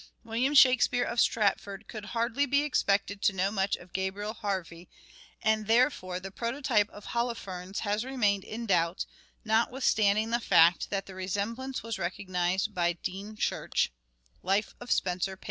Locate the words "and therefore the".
5.43-6.31